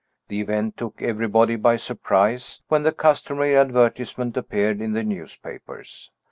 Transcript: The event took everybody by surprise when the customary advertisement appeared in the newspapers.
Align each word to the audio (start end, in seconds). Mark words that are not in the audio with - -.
The 0.29 0.41
event 0.41 0.77
took 0.77 0.99
everybody 1.03 1.55
by 1.57 1.75
surprise 1.75 2.59
when 2.69 2.81
the 2.81 2.91
customary 2.91 3.55
advertisement 3.55 4.35
appeared 4.35 4.81
in 4.81 4.93
the 4.93 5.03
newspapers. 5.03 6.09